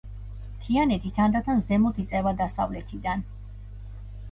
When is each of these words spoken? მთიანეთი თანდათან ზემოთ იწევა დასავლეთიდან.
მთიანეთი 0.53 1.11
თანდათან 1.17 1.61
ზემოთ 1.67 2.01
იწევა 2.05 2.35
დასავლეთიდან. 2.41 3.25